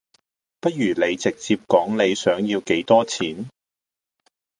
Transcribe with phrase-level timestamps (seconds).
[0.59, 3.47] 不如你直接講你想要幾多錢